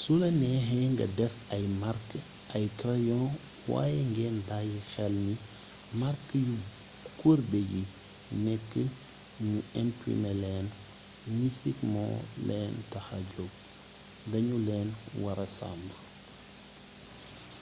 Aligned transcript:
sula 0.00 0.28
neexee 0.40 0.86
nga 0.94 1.06
def 1.18 1.34
ay 1.56 1.64
mark 1.82 2.06
ay 2.56 2.64
crayon 2.78 3.26
waaye 3.72 4.00
ngeen 4.10 4.36
bàyyi 4.48 4.78
xel 4.90 5.14
ni 5.26 5.34
màrk 6.00 6.26
yu 6.46 6.56
kurbe 7.20 7.60
yi 7.72 7.82
nekk 8.44 8.70
ñu 9.48 9.58
imprime 9.82 10.30
leen 10.42 10.66
misik 11.38 11.78
moo 11.92 12.14
leen 12.48 12.74
taxa 12.92 13.18
jog 13.32 13.52
dañu 14.30 14.56
leen 14.68 14.88
wara 15.22 15.46
sàmm 15.56 15.82